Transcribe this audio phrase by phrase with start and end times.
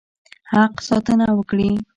[0.53, 1.71] حق ساتنه وکړي.